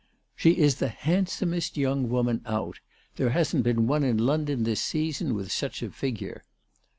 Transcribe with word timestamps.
"She 0.35 0.57
is 0.57 0.77
the 0.77 0.87
handsomest 0.87 1.77
young 1.77 2.09
woman 2.09 2.41
out. 2.47 2.79
There 3.17 3.29
hasn't 3.29 3.61
been 3.61 3.85
one 3.85 4.03
in 4.03 4.17
London 4.17 4.63
this 4.63 4.81
season 4.81 5.35
with 5.35 5.51
such 5.51 5.83
a 5.83 5.91
figure." 5.91 6.43